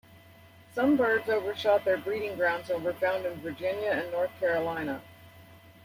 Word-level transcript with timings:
Some 0.73 0.97
birds 0.97 1.29
overshot 1.29 1.85
their 1.85 1.97
breeding 1.99 2.35
grounds 2.35 2.71
and 2.71 2.83
were 2.83 2.95
found 2.95 3.23
in 3.23 3.39
Virginia 3.41 3.91
and 3.91 4.11
North 4.11 4.31
Carolina. 4.39 5.03